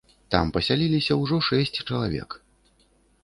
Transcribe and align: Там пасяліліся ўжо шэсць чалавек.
Там 0.35 0.45
пасяліліся 0.55 1.17
ўжо 1.21 1.37
шэсць 1.49 1.73
чалавек. 1.83 2.29